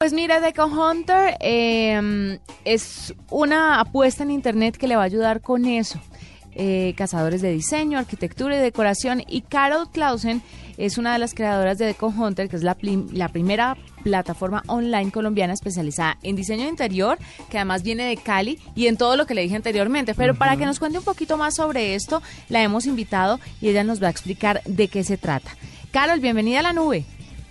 Pues 0.00 0.14
mira, 0.14 0.40
Deco 0.40 0.64
Hunter 0.64 1.36
em, 1.40 2.38
es 2.64 3.12
una 3.28 3.80
apuesta 3.80 4.22
en 4.22 4.30
Internet 4.30 4.78
que 4.78 4.88
le 4.88 4.96
va 4.96 5.02
a 5.02 5.04
ayudar 5.04 5.42
con 5.42 5.66
eso. 5.66 6.00
Eh, 6.52 6.94
cazadores 6.96 7.42
de 7.42 7.52
diseño, 7.52 7.98
arquitectura 7.98 8.56
y 8.56 8.60
decoración. 8.60 9.22
Y 9.28 9.42
Carol 9.42 9.90
Clausen 9.90 10.40
es 10.78 10.96
una 10.96 11.12
de 11.12 11.18
las 11.18 11.34
creadoras 11.34 11.76
de 11.76 11.84
Deco 11.84 12.06
Hunter, 12.06 12.48
que 12.48 12.56
es 12.56 12.62
la, 12.62 12.78
la 13.12 13.28
primera 13.28 13.76
plataforma 14.02 14.62
online 14.68 15.10
colombiana 15.12 15.52
especializada 15.52 16.16
en 16.22 16.34
diseño 16.34 16.66
interior, 16.66 17.18
que 17.50 17.58
además 17.58 17.82
viene 17.82 18.04
de 18.04 18.16
Cali 18.16 18.58
y 18.74 18.86
en 18.86 18.96
todo 18.96 19.18
lo 19.18 19.26
que 19.26 19.34
le 19.34 19.42
dije 19.42 19.56
anteriormente. 19.56 20.14
Pero 20.14 20.34
para 20.34 20.56
que 20.56 20.64
nos 20.64 20.78
cuente 20.78 20.96
un 20.96 21.04
poquito 21.04 21.36
más 21.36 21.56
sobre 21.56 21.94
esto, 21.94 22.22
la 22.48 22.62
hemos 22.62 22.86
invitado 22.86 23.38
y 23.60 23.68
ella 23.68 23.84
nos 23.84 24.02
va 24.02 24.06
a 24.06 24.12
explicar 24.12 24.62
de 24.64 24.88
qué 24.88 25.04
se 25.04 25.18
trata. 25.18 25.50
Carol, 25.90 26.20
bienvenida 26.20 26.60
a 26.60 26.62
la 26.62 26.72
nube. 26.72 27.04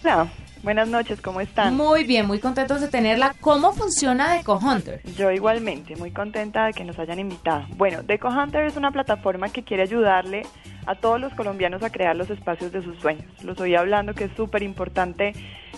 Hola. 0.03 0.31
Buenas 0.61 0.89
noches, 0.89 1.21
¿cómo 1.21 1.39
están? 1.39 1.77
Muy 1.77 2.03
bien, 2.03 2.27
muy 2.27 2.39
contentos 2.39 2.81
de 2.81 2.89
tenerla. 2.89 3.33
¿Cómo 3.39 3.71
funciona 3.71 4.33
Deco 4.33 4.57
Hunter? 4.57 5.01
Yo 5.17 5.31
igualmente, 5.31 5.95
muy 5.95 6.11
contenta 6.11 6.65
de 6.65 6.73
que 6.73 6.83
nos 6.83 6.99
hayan 6.99 7.17
invitado. 7.17 7.65
Bueno, 7.77 8.03
Deco 8.03 8.27
Hunter 8.27 8.65
es 8.65 8.75
una 8.75 8.91
plataforma 8.91 9.47
que 9.47 9.63
quiere 9.63 9.83
ayudarle 9.83 10.41
a 10.85 10.95
todos 10.95 11.21
los 11.21 11.33
colombianos 11.33 11.81
a 11.81 11.89
crear 11.89 12.13
los 12.13 12.29
espacios 12.29 12.73
de 12.73 12.83
sus 12.83 12.99
sueños. 12.99 13.25
Los 13.41 13.57
oí 13.61 13.73
hablando 13.75 14.13
que 14.13 14.25
es 14.25 14.31
súper 14.35 14.61
importante 14.61 15.33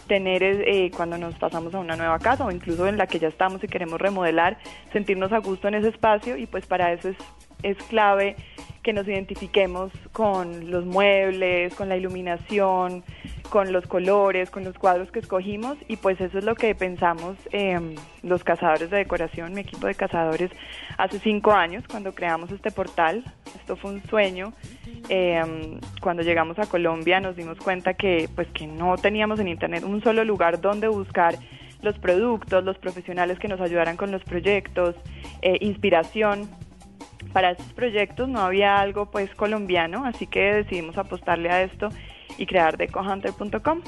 tener 0.07 0.41
eh, 0.41 0.89
cuando 0.95 1.17
nos 1.17 1.35
pasamos 1.35 1.75
a 1.75 1.79
una 1.79 1.95
nueva 1.95 2.17
casa 2.17 2.43
o 2.43 2.51
incluso 2.51 2.87
en 2.87 2.97
la 2.97 3.05
que 3.05 3.19
ya 3.19 3.27
estamos 3.27 3.63
y 3.63 3.67
queremos 3.67 4.01
remodelar, 4.01 4.57
sentirnos 4.91 5.31
a 5.31 5.37
gusto 5.37 5.67
en 5.67 5.75
ese 5.75 5.89
espacio 5.89 6.37
y 6.37 6.47
pues 6.47 6.65
para 6.65 6.91
eso 6.91 7.09
es, 7.09 7.17
es 7.61 7.77
clave 7.83 8.35
que 8.83 8.93
nos 8.93 9.07
identifiquemos 9.07 9.91
con 10.11 10.71
los 10.71 10.85
muebles, 10.85 11.73
con 11.75 11.89
la 11.89 11.97
iluminación, 11.97 13.03
con 13.49 13.71
los 13.71 13.85
colores, 13.85 14.49
con 14.49 14.63
los 14.63 14.77
cuadros 14.77 15.11
que 15.11 15.19
escogimos 15.19 15.77
y 15.87 15.97
pues 15.97 16.19
eso 16.21 16.39
es 16.39 16.43
lo 16.43 16.55
que 16.55 16.73
pensamos 16.73 17.35
eh, 17.51 17.95
los 18.23 18.43
cazadores 18.43 18.89
de 18.89 18.97
decoración, 18.97 19.53
mi 19.53 19.61
equipo 19.61 19.87
de 19.87 19.95
cazadores, 19.95 20.51
hace 20.97 21.19
cinco 21.19 21.51
años 21.51 21.83
cuando 21.89 22.13
creamos 22.13 22.51
este 22.51 22.71
portal. 22.71 23.23
Esto 23.55 23.75
fue 23.75 23.91
un 23.91 24.03
sueño. 24.03 24.53
Eh, 25.09 25.79
cuando 26.01 26.23
llegamos 26.23 26.57
a 26.59 26.65
Colombia 26.65 27.19
nos 27.19 27.35
dimos 27.35 27.57
cuenta 27.57 27.93
que 27.93 28.29
pues 28.35 28.47
que 28.49 28.67
no 28.67 28.95
teníamos 28.97 29.39
en 29.39 29.47
internet 29.47 29.83
un 29.83 30.01
solo 30.01 30.23
lugar 30.23 30.61
donde 30.61 30.87
buscar 30.87 31.35
los 31.81 31.97
productos, 31.97 32.63
los 32.63 32.77
profesionales 32.77 33.39
que 33.39 33.47
nos 33.47 33.59
ayudaran 33.59 33.97
con 33.97 34.11
los 34.11 34.23
proyectos, 34.23 34.95
eh, 35.41 35.57
inspiración 35.61 36.47
para 37.33 37.51
estos 37.51 37.71
proyectos 37.73 38.27
no 38.27 38.41
había 38.41 38.79
algo 38.79 39.09
pues 39.09 39.33
colombiano, 39.35 40.05
así 40.05 40.27
que 40.27 40.39
decidimos 40.53 40.97
apostarle 40.97 41.49
a 41.49 41.63
esto 41.63 41.89
y 42.37 42.45
crear 42.45 42.77
decohunter.com. 42.77 43.81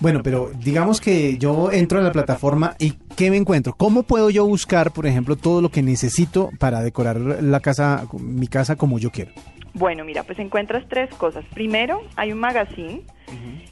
Bueno, 0.00 0.20
pero 0.24 0.50
digamos 0.58 1.00
que 1.00 1.38
yo 1.38 1.70
entro 1.70 2.00
a 2.00 2.02
la 2.02 2.10
plataforma 2.10 2.74
y 2.80 2.94
¿qué 3.16 3.30
me 3.30 3.36
encuentro? 3.36 3.74
¿Cómo 3.74 4.02
puedo 4.02 4.30
yo 4.30 4.44
buscar, 4.44 4.92
por 4.92 5.06
ejemplo, 5.06 5.36
todo 5.36 5.62
lo 5.62 5.70
que 5.70 5.80
necesito 5.80 6.50
para 6.58 6.82
decorar 6.82 7.20
la 7.20 7.60
casa, 7.60 8.06
mi 8.18 8.48
casa 8.48 8.74
como 8.74 8.98
yo 8.98 9.10
quiero? 9.10 9.30
Bueno, 9.74 10.04
mira, 10.04 10.22
pues 10.22 10.38
encuentras 10.38 10.84
tres 10.88 11.10
cosas. 11.14 11.44
Primero, 11.54 12.02
hay 12.16 12.32
un 12.32 12.38
magazine. 12.38 13.02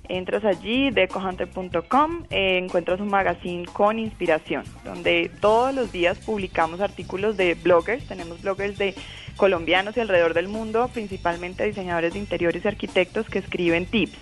Entras 0.08 0.44
allí, 0.44 0.90
decohunter.com, 0.90 2.24
eh, 2.30 2.58
encuentras 2.58 2.98
un 2.98 3.08
magazine 3.08 3.66
con 3.66 3.98
inspiración, 3.98 4.64
donde 4.84 5.30
todos 5.40 5.72
los 5.72 5.92
días 5.92 6.18
publicamos 6.18 6.80
artículos 6.80 7.36
de 7.36 7.54
bloggers. 7.54 8.06
Tenemos 8.06 8.42
bloggers 8.42 8.76
de 8.78 8.94
colombianos 9.36 9.96
y 9.96 10.00
alrededor 10.00 10.34
del 10.34 10.48
mundo, 10.48 10.88
principalmente 10.92 11.64
diseñadores 11.64 12.14
de 12.14 12.18
interiores 12.18 12.64
y 12.64 12.68
arquitectos 12.68 13.28
que 13.28 13.38
escriben 13.38 13.86
tips. 13.86 14.18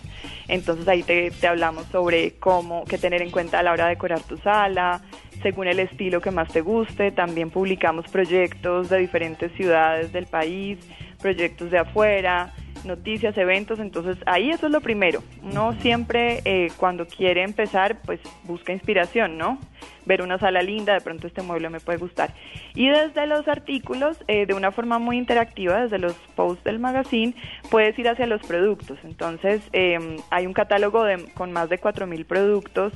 Entonces 0.48 0.86
ahí 0.88 1.02
te, 1.02 1.30
te 1.30 1.46
hablamos 1.46 1.86
sobre 1.86 2.34
cómo, 2.34 2.84
qué 2.84 2.98
tener 2.98 3.22
en 3.22 3.30
cuenta 3.30 3.60
a 3.60 3.62
la 3.62 3.72
hora 3.72 3.84
de 3.84 3.90
decorar 3.90 4.20
tu 4.20 4.36
sala, 4.38 5.00
según 5.42 5.68
el 5.68 5.78
estilo 5.78 6.20
que 6.20 6.32
más 6.32 6.48
te 6.48 6.60
guste. 6.60 7.12
También 7.12 7.50
publicamos 7.50 8.08
proyectos 8.08 8.90
de 8.90 8.98
diferentes 8.98 9.52
ciudades 9.52 10.12
del 10.12 10.26
país 10.26 10.78
proyectos 11.20 11.70
de 11.70 11.78
afuera, 11.78 12.54
noticias, 12.84 13.36
eventos, 13.36 13.78
entonces 13.78 14.16
ahí 14.26 14.50
eso 14.50 14.66
es 14.66 14.72
lo 14.72 14.80
primero. 14.80 15.22
Uno 15.42 15.74
siempre 15.80 16.40
eh, 16.44 16.68
cuando 16.76 17.06
quiere 17.06 17.42
empezar, 17.42 18.00
pues 18.02 18.20
busca 18.44 18.72
inspiración, 18.72 19.38
¿no? 19.38 19.58
Ver 20.06 20.22
una 20.22 20.38
sala 20.38 20.62
linda, 20.62 20.94
de 20.94 21.00
pronto 21.00 21.26
este 21.26 21.42
mueble 21.42 21.68
me 21.70 21.80
puede 21.80 21.98
gustar. 21.98 22.34
Y 22.74 22.88
desde 22.88 23.26
los 23.26 23.46
artículos, 23.48 24.24
eh, 24.26 24.46
de 24.46 24.54
una 24.54 24.72
forma 24.72 24.98
muy 24.98 25.18
interactiva, 25.18 25.82
desde 25.82 25.98
los 25.98 26.14
posts 26.34 26.64
del 26.64 26.78
magazine, 26.78 27.34
puedes 27.70 27.98
ir 27.98 28.08
hacia 28.08 28.26
los 28.26 28.40
productos. 28.42 28.98
Entonces 29.04 29.62
em, 29.72 30.16
hay 30.30 30.46
un 30.46 30.52
catálogo 30.52 31.04
de, 31.04 31.24
con 31.34 31.52
más 31.52 31.68
de 31.68 31.80
4.000 31.80 32.24
productos 32.24 32.92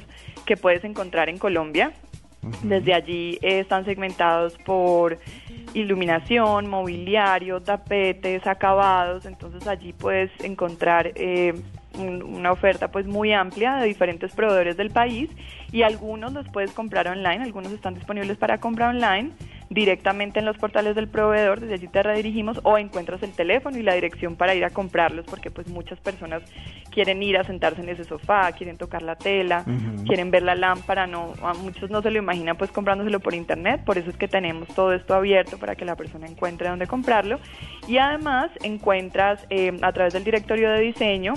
que 0.46 0.56
puedes 0.56 0.84
encontrar 0.84 1.28
en 1.28 1.38
Colombia. 1.38 1.92
Desde 2.62 2.92
allí 2.92 3.38
eh, 3.40 3.60
están 3.60 3.84
segmentados 3.84 4.58
por 4.58 5.18
iluminación, 5.74 6.68
mobiliario, 6.68 7.60
tapetes, 7.60 8.46
acabados, 8.46 9.26
entonces 9.26 9.66
allí 9.66 9.92
puedes 9.92 10.30
encontrar 10.42 11.12
eh, 11.14 11.54
una 11.98 12.52
oferta 12.52 12.88
pues 12.90 13.06
muy 13.06 13.32
amplia 13.32 13.76
de 13.76 13.86
diferentes 13.86 14.32
proveedores 14.32 14.76
del 14.76 14.90
país. 14.90 15.30
Y 15.70 15.82
algunos 15.82 16.32
los 16.32 16.46
puedes 16.48 16.72
comprar 16.72 17.08
online, 17.08 17.42
algunos 17.42 17.72
están 17.72 17.94
disponibles 17.94 18.36
para 18.36 18.58
compra 18.58 18.88
online 18.88 19.32
directamente 19.72 20.38
en 20.38 20.44
los 20.44 20.58
portales 20.58 20.94
del 20.94 21.08
proveedor, 21.08 21.60
desde 21.60 21.74
allí 21.74 21.88
te 21.88 22.02
redirigimos 22.02 22.60
o 22.62 22.76
encuentras 22.76 23.22
el 23.22 23.32
teléfono 23.32 23.78
y 23.78 23.82
la 23.82 23.94
dirección 23.94 24.36
para 24.36 24.54
ir 24.54 24.64
a 24.64 24.70
comprarlos 24.70 25.24
porque 25.24 25.50
pues 25.50 25.68
muchas 25.68 25.98
personas 26.00 26.42
quieren 26.90 27.22
ir 27.22 27.38
a 27.38 27.44
sentarse 27.44 27.80
en 27.80 27.88
ese 27.88 28.04
sofá, 28.04 28.52
quieren 28.52 28.76
tocar 28.76 29.02
la 29.02 29.16
tela, 29.16 29.64
quieren 30.06 30.30
ver 30.30 30.42
la 30.42 30.54
lámpara, 30.54 31.06
no 31.06 31.32
a 31.42 31.54
muchos 31.54 31.90
no 31.90 32.02
se 32.02 32.10
lo 32.10 32.18
imaginan 32.18 32.56
pues 32.56 32.70
comprándoselo 32.70 33.20
por 33.20 33.34
internet, 33.34 33.82
por 33.84 33.96
eso 33.98 34.10
es 34.10 34.16
que 34.16 34.28
tenemos 34.28 34.68
todo 34.68 34.92
esto 34.92 35.14
abierto 35.14 35.58
para 35.58 35.74
que 35.74 35.84
la 35.84 35.96
persona 35.96 36.26
encuentre 36.26 36.68
dónde 36.68 36.86
comprarlo. 36.86 37.38
Y 37.88 37.98
además 37.98 38.50
encuentras 38.62 39.44
eh, 39.50 39.76
a 39.82 39.92
través 39.92 40.12
del 40.12 40.24
directorio 40.24 40.70
de 40.70 40.80
diseño 40.80 41.34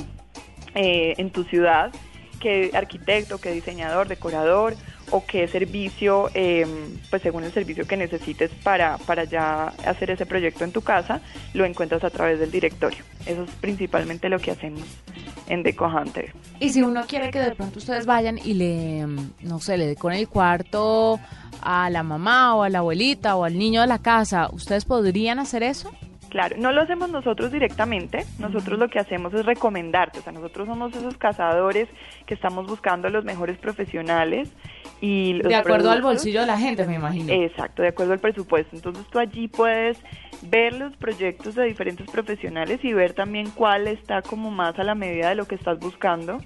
eh, 0.74 1.14
en 1.18 1.30
tu 1.32 1.44
ciudad 1.46 1.92
qué 2.40 2.72
arquitecto, 2.74 3.40
qué 3.40 3.52
diseñador, 3.52 4.08
decorador 4.08 4.76
o 5.12 5.26
qué 5.26 5.48
servicio, 5.48 6.30
em, 6.34 6.98
pues 7.10 7.22
según 7.22 7.44
el 7.44 7.52
servicio 7.52 7.86
que 7.86 7.98
necesites 7.98 8.52
para, 8.64 8.98
para 9.00 9.24
ya 9.24 9.68
hacer 9.86 10.12
ese 10.12 10.26
proyecto 10.26 10.64
en 10.64 10.72
tu 10.72 10.82
casa, 10.82 11.22
lo 11.54 11.66
encuentras 11.66 12.04
a 12.04 12.10
través 12.10 12.40
del 12.40 12.52
directorio. 12.52 13.04
Eso 13.26 13.44
es 13.44 13.52
principalmente 13.62 14.30
lo 14.30 14.40
que 14.40 14.52
hacemos 14.52 14.82
en 15.48 15.64
Deco 15.64 15.88
Hunter. 15.88 16.34
Y 16.60 16.70
si 16.70 16.82
uno 16.82 17.04
quiere 17.08 17.32
que 17.32 17.40
de 17.40 17.52
pronto 17.52 17.80
ustedes 17.80 18.06
vayan 18.06 18.40
y 18.44 18.54
le, 18.54 19.00
em, 19.00 19.30
no 19.42 19.60
sé, 19.60 19.78
le 19.78 19.88
decoren 19.88 20.20
el 20.20 20.28
cuarto 20.28 21.20
a 21.62 21.90
la 21.90 22.04
mamá 22.04 22.56
o 22.56 22.64
a 22.64 22.70
la 22.70 22.80
abuelita 22.80 23.36
o 23.36 23.44
al 23.44 23.58
niño 23.58 23.82
de 23.82 23.88
la 23.88 24.00
casa, 24.00 24.50
¿ustedes 24.52 24.86
podrían 24.86 25.40
hacer 25.40 25.64
eso? 25.64 25.92
Claro, 26.36 26.58
no 26.60 26.74
lo 26.74 26.82
hacemos 26.82 27.10
nosotros 27.10 27.50
directamente, 27.50 28.26
nosotros 28.40 28.78
lo 28.78 28.90
que 28.90 29.00
hacemos 29.00 29.34
es 29.34 29.46
recomendarte, 29.46 30.20
o 30.20 30.22
sea, 30.22 30.34
nosotros 30.34 30.68
somos 30.68 30.94
esos 30.94 31.16
cazadores 31.18 31.88
que 32.26 32.34
estamos 32.34 32.68
buscando 32.68 33.10
los 33.10 33.24
mejores 33.24 33.58
profesionales 33.58 34.50
y 35.00 35.42
de 35.42 35.56
acuerdo 35.56 35.92
al 35.92 36.02
bolsillo 36.02 36.42
de 36.42 36.48
la 36.48 36.58
gente, 36.58 36.86
me 36.86 36.96
imagino. 36.96 37.32
Exacto, 37.32 37.84
de 37.84 37.88
acuerdo 37.88 38.12
al 38.12 38.20
presupuesto. 38.20 38.76
Entonces 38.76 39.06
tú 39.10 39.18
allí 39.18 39.48
puedes 39.48 39.98
ver 40.42 40.74
los 40.74 40.98
proyectos 40.98 41.56
de 41.56 41.64
diferentes 41.64 42.06
profesionales 42.12 42.84
y 42.84 42.92
ver 42.92 43.14
también 43.14 43.50
cuál 43.52 43.88
está 43.88 44.22
como 44.22 44.52
más 44.52 44.78
a 44.78 44.84
la 44.84 44.94
medida 44.94 45.30
de 45.30 45.36
lo 45.36 45.46
que 45.46 45.56
estás 45.56 45.80
buscando 45.80 46.42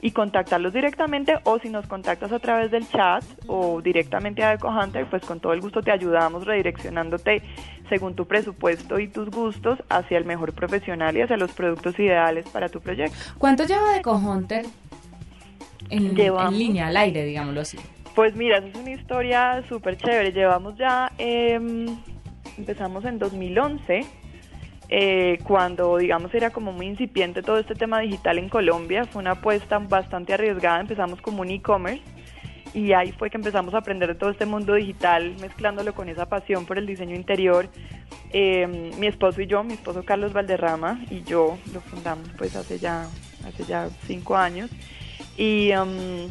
y 0.00 0.10
contactarlos 0.10 0.72
directamente 0.72 1.38
o 1.44 1.58
si 1.58 1.70
nos 1.70 1.86
contactas 1.86 2.32
a 2.32 2.38
través 2.38 2.70
del 2.70 2.88
chat 2.88 3.24
o 3.46 3.80
directamente 3.80 4.42
a 4.42 4.54
EcoHunter, 4.54 5.06
pues 5.06 5.24
con 5.24 5.40
todo 5.40 5.52
el 5.52 5.60
gusto 5.60 5.82
te 5.82 5.90
ayudamos 5.90 6.44
redireccionándote 6.44 7.42
según 7.88 8.14
tu 8.14 8.26
presupuesto 8.26 8.98
y 8.98 9.08
tus 9.08 9.30
gustos 9.30 9.78
hacia 9.88 10.18
el 10.18 10.24
mejor 10.24 10.52
profesional 10.52 11.16
y 11.16 11.22
hacia 11.22 11.36
los 11.36 11.52
productos 11.52 11.98
ideales 11.98 12.48
para 12.48 12.68
tu 12.68 12.80
proyecto. 12.80 13.16
¿Cuánto 13.38 13.64
lleva 13.64 13.96
EcoHunter 13.96 14.66
en, 15.90 16.18
en 16.18 16.58
línea, 16.58 16.88
al 16.88 16.96
aire, 16.96 17.24
digámoslo 17.24 17.60
así? 17.60 17.78
Pues 18.14 18.36
mira, 18.36 18.58
es 18.58 18.74
una 18.76 18.92
historia 18.92 19.64
súper 19.68 19.96
chévere. 19.96 20.32
Llevamos 20.32 20.76
ya, 20.76 21.10
em, 21.18 21.86
empezamos 22.56 23.04
en 23.04 23.18
2011 23.18 24.06
eh, 24.88 25.38
cuando 25.44 25.96
digamos 25.96 26.34
era 26.34 26.50
como 26.50 26.72
muy 26.72 26.86
incipiente 26.86 27.42
todo 27.42 27.58
este 27.58 27.74
tema 27.74 28.00
digital 28.00 28.38
en 28.38 28.48
Colombia, 28.48 29.04
fue 29.04 29.22
una 29.22 29.32
apuesta 29.32 29.78
bastante 29.78 30.34
arriesgada, 30.34 30.80
empezamos 30.80 31.20
como 31.20 31.42
un 31.42 31.50
e-commerce 31.50 32.02
y 32.74 32.92
ahí 32.92 33.12
fue 33.12 33.30
que 33.30 33.36
empezamos 33.36 33.72
a 33.74 33.78
aprender 33.78 34.08
de 34.08 34.14
todo 34.16 34.30
este 34.30 34.46
mundo 34.46 34.74
digital, 34.74 35.34
mezclándolo 35.40 35.94
con 35.94 36.08
esa 36.08 36.26
pasión 36.26 36.66
por 36.66 36.76
el 36.76 36.86
diseño 36.86 37.14
interior. 37.14 37.68
Eh, 38.30 38.92
mi 38.98 39.06
esposo 39.06 39.40
y 39.40 39.46
yo, 39.46 39.62
mi 39.62 39.74
esposo 39.74 40.04
Carlos 40.04 40.32
Valderrama 40.32 41.00
y 41.08 41.22
yo 41.22 41.56
lo 41.72 41.80
fundamos 41.80 42.28
pues 42.36 42.56
hace 42.56 42.78
ya, 42.78 43.06
hace 43.46 43.64
ya 43.64 43.88
cinco 44.06 44.36
años 44.36 44.70
y 45.36 45.72
um, 45.72 46.30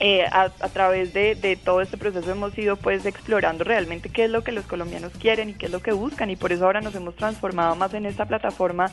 eh, 0.00 0.24
a, 0.30 0.48
través 0.48 1.14
de, 1.14 1.58
todo 1.62 1.80
este 1.80 1.96
proceso 1.96 2.30
hemos 2.30 2.56
ido 2.58 2.76
pues 2.76 3.06
explorando 3.06 3.62
realmente 3.62 4.08
qué 4.08 4.24
es 4.24 4.30
lo 4.30 4.42
que 4.42 4.52
los 4.52 4.66
colombianos 4.66 5.12
quieren 5.12 5.50
y 5.50 5.54
qué 5.54 5.66
es 5.66 5.72
lo 5.72 5.80
que 5.80 5.92
buscan 5.92 6.30
y 6.30 6.36
por 6.36 6.52
eso 6.52 6.64
ahora 6.64 6.80
nos 6.80 6.94
hemos 6.94 7.14
transformado 7.14 7.76
más 7.76 7.94
en 7.94 8.06
esta 8.06 8.26
plataforma 8.26 8.90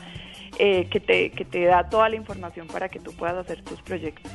eh, 0.58 0.86
que, 0.90 1.00
te, 1.00 1.30
que 1.30 1.44
te 1.44 1.64
da 1.64 1.88
toda 1.88 2.08
la 2.08 2.16
información 2.16 2.68
para 2.68 2.88
que 2.88 3.00
tú 3.00 3.12
puedas 3.12 3.36
hacer 3.36 3.62
tus 3.62 3.80
proyectos. 3.82 4.30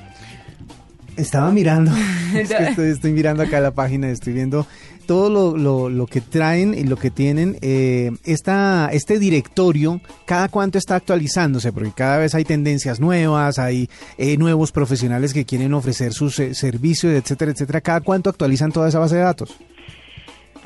Estaba 1.15 1.51
mirando, 1.51 1.91
es 2.35 2.49
que 2.49 2.63
estoy, 2.69 2.89
estoy, 2.89 3.11
mirando 3.13 3.43
acá 3.43 3.59
la 3.61 3.71
página, 3.71 4.09
estoy 4.09 4.33
viendo 4.33 4.67
todo 5.07 5.29
lo, 5.31 5.57
lo, 5.57 5.89
lo 5.89 6.05
que 6.05 6.21
traen 6.21 6.75
y 6.75 6.83
lo 6.83 6.97
que 6.97 7.09
tienen. 7.09 7.57
Eh, 7.61 8.11
esta, 8.25 8.89
este 8.91 9.17
directorio, 9.17 9.99
¿cada 10.25 10.49
cuánto 10.49 10.77
está 10.77 10.95
actualizándose? 10.95 11.71
Porque 11.71 11.91
cada 11.93 12.17
vez 12.17 12.35
hay 12.35 12.43
tendencias 12.43 12.99
nuevas, 12.99 13.57
hay 13.57 13.89
eh, 14.19 14.37
nuevos 14.37 14.71
profesionales 14.71 15.33
que 15.33 15.45
quieren 15.45 15.73
ofrecer 15.73 16.13
sus 16.13 16.37
eh, 16.39 16.53
servicios, 16.53 17.13
etcétera, 17.13 17.51
etcétera. 17.51 17.81
¿Cada 17.81 18.01
cuánto 18.01 18.29
actualizan 18.29 18.71
toda 18.71 18.89
esa 18.89 18.99
base 18.99 19.15
de 19.15 19.21
datos? 19.21 19.57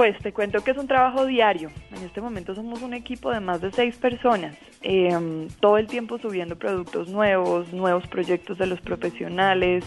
Pues 0.01 0.17
te 0.17 0.33
cuento 0.33 0.63
que 0.63 0.71
es 0.71 0.77
un 0.79 0.87
trabajo 0.87 1.27
diario. 1.27 1.69
En 1.95 2.03
este 2.03 2.21
momento 2.21 2.55
somos 2.55 2.81
un 2.81 2.95
equipo 2.95 3.29
de 3.29 3.39
más 3.39 3.61
de 3.61 3.71
seis 3.71 3.97
personas, 3.97 4.57
eh, 4.81 5.47
todo 5.59 5.77
el 5.77 5.85
tiempo 5.85 6.17
subiendo 6.17 6.57
productos 6.57 7.09
nuevos, 7.09 7.71
nuevos 7.71 8.07
proyectos 8.07 8.57
de 8.57 8.65
los 8.65 8.81
profesionales, 8.81 9.85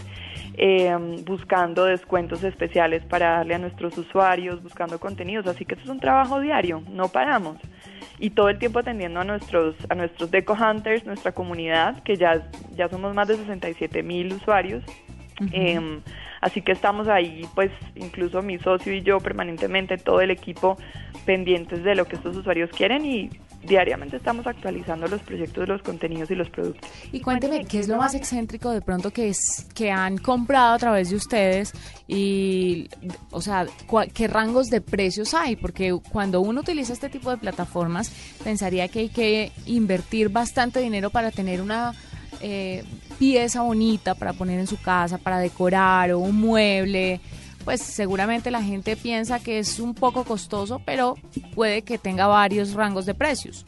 eh, 0.53 0.95
buscando 1.25 1.83
descuentos 1.83 2.45
especiales 2.45 3.03
para 3.03 3.31
darle 3.31 3.55
a 3.55 3.59
nuestros 3.59 3.97
usuarios, 3.97 4.63
buscando 4.63 5.01
contenidos. 5.01 5.47
Así 5.47 5.65
que 5.65 5.73
esto 5.73 5.83
es 5.83 5.91
un 5.91 5.99
trabajo 5.99 6.39
diario, 6.39 6.81
no 6.89 7.09
paramos. 7.09 7.57
Y 8.17 8.29
todo 8.29 8.47
el 8.47 8.57
tiempo 8.57 8.79
atendiendo 8.79 9.19
a 9.19 9.25
nuestros, 9.25 9.75
a 9.89 9.95
nuestros 9.95 10.31
Deco 10.31 10.53
Hunters, 10.53 11.05
nuestra 11.05 11.33
comunidad, 11.33 12.01
que 12.03 12.15
ya, 12.15 12.49
ya 12.73 12.87
somos 12.87 13.13
más 13.13 13.27
de 13.27 13.35
67 13.35 14.01
mil 14.01 14.31
usuarios. 14.31 14.81
Uh 15.41 15.43
-huh. 15.43 15.49
eh, 15.51 16.01
Así 16.45 16.61
que 16.61 16.73
estamos 16.73 17.07
ahí, 17.07 17.41
pues 17.55 17.71
incluso 17.95 18.43
mi 18.43 18.59
socio 18.59 18.93
y 18.93 19.01
yo 19.01 19.17
permanentemente, 19.17 19.97
todo 19.97 20.21
el 20.21 20.29
equipo 20.29 20.77
pendientes 21.25 21.83
de 21.83 21.95
lo 21.95 22.05
que 22.05 22.17
estos 22.17 22.37
usuarios 22.37 22.69
quieren 22.69 23.03
y 23.03 23.31
diariamente 23.63 24.17
estamos 24.17 24.45
actualizando 24.45 25.07
los 25.07 25.23
proyectos, 25.23 25.67
los 25.67 25.81
contenidos 25.81 26.29
y 26.29 26.35
los 26.35 26.47
productos. 26.51 26.87
Y 27.11 27.21
cuénteme, 27.21 27.65
¿qué 27.65 27.79
es 27.79 27.87
lo 27.87 27.97
más 27.97 28.13
excéntrico 28.13 28.69
de 28.69 28.81
pronto 28.81 29.09
que 29.09 29.29
es 29.29 29.67
que 29.73 29.89
han 29.89 30.19
comprado 30.19 30.75
a 30.75 30.77
través 30.77 31.09
de 31.09 31.15
ustedes 31.15 31.73
y, 32.07 32.89
o 33.31 33.41
sea, 33.41 33.65
qué 34.13 34.27
rangos 34.27 34.67
de 34.67 34.81
precios 34.81 35.33
hay? 35.33 35.55
Porque 35.55 35.97
cuando 36.11 36.41
uno 36.41 36.61
utiliza 36.61 36.93
este 36.93 37.09
tipo 37.09 37.31
de 37.31 37.37
plataformas, 37.37 38.11
pensaría 38.43 38.87
que 38.87 38.99
hay 38.99 39.09
que 39.09 39.51
invertir 39.65 40.29
bastante 40.29 40.79
dinero 40.79 41.09
para 41.09 41.31
tener 41.31 41.59
una 41.59 41.95
eh, 42.41 42.83
pieza 43.17 43.61
bonita 43.61 44.15
para 44.15 44.33
poner 44.33 44.59
en 44.59 44.67
su 44.67 44.79
casa, 44.81 45.17
para 45.17 45.39
decorar 45.39 46.11
o 46.11 46.19
un 46.19 46.35
mueble, 46.35 47.21
pues 47.63 47.81
seguramente 47.81 48.51
la 48.51 48.61
gente 48.61 48.95
piensa 48.95 49.39
que 49.39 49.59
es 49.59 49.79
un 49.79 49.95
poco 49.95 50.23
costoso, 50.23 50.81
pero 50.85 51.15
puede 51.53 51.81
que 51.81 51.97
tenga 51.97 52.27
varios 52.27 52.73
rangos 52.73 53.05
de 53.05 53.15
precios. 53.15 53.65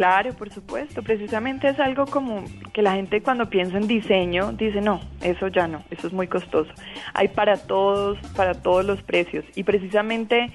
Claro, 0.00 0.32
por 0.32 0.48
supuesto. 0.48 1.02
Precisamente 1.02 1.68
es 1.68 1.78
algo 1.78 2.06
como 2.06 2.42
que 2.72 2.80
la 2.80 2.92
gente 2.92 3.20
cuando 3.20 3.50
piensa 3.50 3.76
en 3.76 3.86
diseño 3.86 4.50
dice, 4.52 4.80
no, 4.80 4.98
eso 5.20 5.48
ya 5.48 5.68
no, 5.68 5.84
eso 5.90 6.06
es 6.06 6.14
muy 6.14 6.26
costoso. 6.26 6.72
Hay 7.12 7.28
para 7.28 7.58
todos, 7.58 8.16
para 8.34 8.54
todos 8.54 8.82
los 8.82 9.02
precios. 9.02 9.44
Y 9.56 9.62
precisamente 9.62 10.50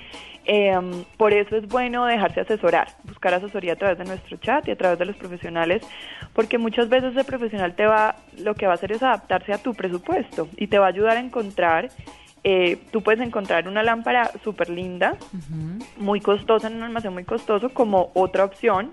eh, 0.46 0.76
por 1.18 1.32
eso 1.32 1.58
es 1.58 1.68
bueno 1.68 2.08
dejarse 2.08 2.40
asesorar, 2.40 2.88
buscar 3.04 3.36
asesoría 3.36 3.74
a 3.74 3.76
través 3.76 4.00
de 4.00 4.06
nuestro 4.06 4.36
chat 4.38 4.68
y 4.68 4.72
a 4.72 4.78
través 4.78 4.98
de 4.98 5.06
los 5.06 5.16
profesionales, 5.16 5.84
porque 6.34 6.58
muchas 6.58 6.90
veces 6.90 7.16
el 7.16 7.26
profesional 7.26 7.76
te 7.76 7.86
va, 7.86 8.16
lo 8.40 8.56
que 8.56 8.66
va 8.66 8.72
a 8.72 8.76
hacer 8.78 8.94
es 8.94 9.04
adaptarse 9.04 9.54
a 9.54 9.60
tu 9.60 9.76
presupuesto 9.76 10.48
y 10.58 10.66
te 10.66 10.80
va 10.80 10.88
a 10.88 10.90
ayudar 10.90 11.18
a 11.18 11.20
encontrar 11.20 11.90
eh, 12.44 12.78
tú 12.92 13.02
puedes 13.02 13.22
encontrar 13.22 13.68
una 13.68 13.82
lámpara 13.82 14.32
súper 14.44 14.70
linda, 14.70 15.18
uh 15.34 15.38
-huh. 15.38 15.84
muy 15.98 16.20
costosa 16.20 16.68
en 16.68 16.76
un 16.76 16.84
almacén 16.84 17.12
muy 17.12 17.24
costoso, 17.24 17.70
como 17.70 18.12
otra 18.14 18.44
opción 18.44 18.92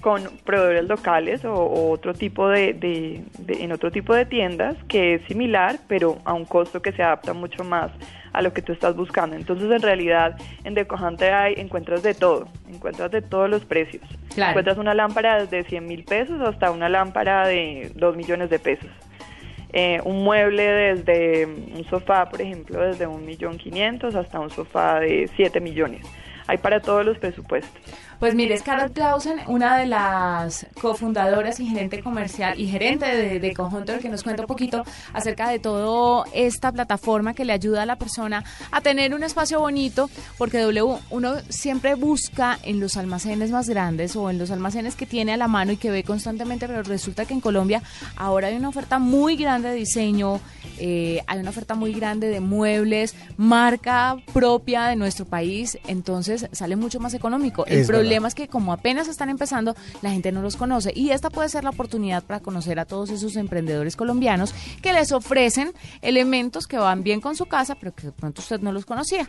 con 0.00 0.22
proveedores 0.44 0.88
locales 0.88 1.44
o, 1.44 1.54
o 1.54 1.90
otro 1.90 2.14
tipo 2.14 2.48
de, 2.48 2.72
de, 2.72 3.22
de, 3.38 3.64
en 3.64 3.72
otro 3.72 3.90
tipo 3.90 4.14
de 4.14 4.24
tiendas 4.24 4.76
que 4.88 5.14
es 5.14 5.22
similar, 5.24 5.78
pero 5.88 6.18
a 6.24 6.34
un 6.34 6.44
costo 6.44 6.82
que 6.82 6.92
se 6.92 7.02
adapta 7.02 7.32
mucho 7.32 7.64
más 7.64 7.90
a 8.32 8.42
lo 8.42 8.52
que 8.52 8.62
tú 8.62 8.72
estás 8.72 8.96
buscando. 8.96 9.36
Entonces, 9.36 9.70
en 9.70 9.82
realidad, 9.82 10.36
en 10.64 10.74
Decojante 10.74 11.30
hay 11.30 11.54
encuentras 11.56 12.02
de 12.02 12.14
todo, 12.14 12.48
encuentras 12.68 13.10
de 13.10 13.22
todos 13.22 13.50
los 13.50 13.64
precios. 13.64 14.02
Claro. 14.34 14.50
Encuentras 14.50 14.78
una 14.78 14.94
lámpara 14.94 15.44
desde 15.44 15.68
100 15.68 15.86
mil 15.86 16.04
pesos 16.04 16.40
hasta 16.40 16.70
una 16.70 16.88
lámpara 16.88 17.46
de 17.46 17.90
2 17.94 18.16
millones 18.16 18.50
de 18.50 18.58
pesos. 18.58 18.90
Eh, 19.72 20.00
un 20.04 20.24
mueble 20.24 20.62
desde 20.64 21.46
un 21.46 21.84
sofá, 21.88 22.28
por 22.28 22.40
ejemplo, 22.40 22.80
desde 22.80 23.06
un 23.06 23.24
millón 23.24 23.56
quinientos 23.56 24.16
hasta 24.16 24.40
un 24.40 24.50
sofá 24.50 24.98
de 24.98 25.30
7 25.36 25.60
millones. 25.60 26.06
Hay 26.50 26.58
para 26.58 26.80
todos 26.80 27.04
los 27.04 27.16
presupuestos. 27.16 27.70
Pues 28.18 28.34
mire, 28.34 28.54
es 28.54 28.62
Carol 28.62 28.90
Clausen, 28.90 29.38
una 29.46 29.78
de 29.78 29.86
las 29.86 30.66
cofundadoras 30.78 31.58
y 31.58 31.66
gerente 31.66 32.02
comercial 32.02 32.58
y 32.60 32.66
gerente 32.66 33.06
de, 33.06 33.40
de 33.40 33.54
Conjunto, 33.54 33.98
que 33.98 34.10
nos 34.10 34.22
cuenta 34.22 34.42
un 34.42 34.48
poquito 34.48 34.84
acerca 35.14 35.48
de 35.48 35.58
toda 35.58 36.26
esta 36.34 36.70
plataforma 36.70 37.32
que 37.32 37.46
le 37.46 37.52
ayuda 37.52 37.82
a 37.82 37.86
la 37.86 37.96
persona 37.96 38.44
a 38.72 38.80
tener 38.80 39.14
un 39.14 39.22
espacio 39.22 39.60
bonito, 39.60 40.10
porque 40.36 40.58
W 40.58 40.98
uno 41.08 41.34
siempre 41.48 41.94
busca 41.94 42.58
en 42.62 42.80
los 42.80 42.96
almacenes 42.96 43.52
más 43.52 43.68
grandes 43.68 44.16
o 44.16 44.28
en 44.28 44.38
los 44.38 44.50
almacenes 44.50 44.96
que 44.96 45.06
tiene 45.06 45.32
a 45.32 45.36
la 45.36 45.48
mano 45.48 45.72
y 45.72 45.76
que 45.76 45.90
ve 45.90 46.02
constantemente, 46.02 46.66
pero 46.66 46.82
resulta 46.82 47.24
que 47.24 47.32
en 47.32 47.40
Colombia 47.40 47.82
ahora 48.16 48.48
hay 48.48 48.56
una 48.56 48.68
oferta 48.68 48.98
muy 48.98 49.36
grande 49.36 49.70
de 49.70 49.76
diseño, 49.76 50.40
eh, 50.78 51.22
hay 51.26 51.38
una 51.38 51.50
oferta 51.50 51.74
muy 51.74 51.94
grande 51.94 52.28
de 52.28 52.40
muebles, 52.40 53.14
marca 53.36 54.16
propia 54.34 54.88
de 54.88 54.96
nuestro 54.96 55.24
país, 55.24 55.78
entonces 55.86 56.39
sale 56.52 56.76
mucho 56.76 57.00
más 57.00 57.14
económico. 57.14 57.66
El 57.66 57.86
problema 57.86 58.28
es 58.28 58.34
que 58.34 58.48
como 58.48 58.72
apenas 58.72 59.08
están 59.08 59.30
empezando, 59.30 59.74
la 60.02 60.10
gente 60.10 60.32
no 60.32 60.42
los 60.42 60.56
conoce 60.56 60.92
y 60.94 61.10
esta 61.10 61.30
puede 61.30 61.48
ser 61.48 61.64
la 61.64 61.70
oportunidad 61.70 62.22
para 62.22 62.40
conocer 62.40 62.78
a 62.78 62.84
todos 62.84 63.10
esos 63.10 63.36
emprendedores 63.36 63.96
colombianos 63.96 64.54
que 64.82 64.92
les 64.92 65.12
ofrecen 65.12 65.72
elementos 66.02 66.66
que 66.66 66.78
van 66.78 67.02
bien 67.02 67.20
con 67.20 67.36
su 67.36 67.46
casa, 67.46 67.74
pero 67.74 67.94
que 67.94 68.08
de 68.08 68.12
pronto 68.12 68.40
usted 68.40 68.60
no 68.60 68.72
los 68.72 68.86
conocía. 68.86 69.28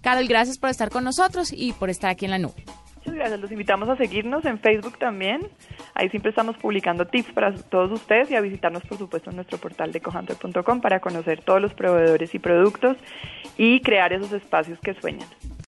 Carol, 0.00 0.26
gracias 0.28 0.58
por 0.58 0.70
estar 0.70 0.90
con 0.90 1.04
nosotros 1.04 1.52
y 1.52 1.72
por 1.72 1.90
estar 1.90 2.10
aquí 2.10 2.24
en 2.24 2.30
la 2.30 2.38
nube. 2.38 2.64
Muchas 2.98 3.14
gracias. 3.14 3.40
Los 3.40 3.52
invitamos 3.52 3.88
a 3.88 3.96
seguirnos 3.96 4.44
en 4.44 4.58
Facebook 4.58 4.98
también. 4.98 5.48
Ahí 5.94 6.08
siempre 6.10 6.30
estamos 6.30 6.56
publicando 6.56 7.06
tips 7.06 7.32
para 7.32 7.54
todos 7.54 7.92
ustedes 7.92 8.30
y 8.30 8.36
a 8.36 8.40
visitarnos, 8.40 8.82
por 8.82 8.98
supuesto, 8.98 9.30
en 9.30 9.36
nuestro 9.36 9.58
portal 9.58 9.92
de 9.92 10.00
cohunter.com 10.00 10.80
para 10.80 11.00
conocer 11.00 11.42
todos 11.42 11.60
los 11.60 11.74
proveedores 11.74 12.34
y 12.34 12.38
productos 12.38 12.96
y 13.56 13.80
crear 13.80 14.12
esos 14.12 14.32
espacios 14.32 14.78
que 14.80 14.94
sueñan. 14.94 15.28